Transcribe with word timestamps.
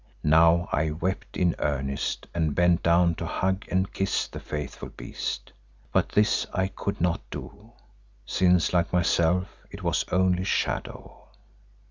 Now 0.23 0.67
I 0.71 0.89
wept 0.89 1.37
in 1.37 1.53
earnest 1.59 2.25
and 2.33 2.55
bent 2.55 2.81
down 2.81 3.13
to 3.17 3.27
hug 3.27 3.65
and 3.69 3.93
kiss 3.93 4.25
the 4.27 4.39
faithful 4.39 4.89
beast, 4.89 5.53
but 5.91 6.09
this 6.09 6.47
I 6.51 6.69
could 6.69 6.99
not 6.99 7.21
do, 7.29 7.73
since 8.25 8.73
like 8.73 8.91
myself 8.91 9.59
it 9.69 9.83
was 9.83 10.03
only 10.11 10.43
shadow. 10.43 11.27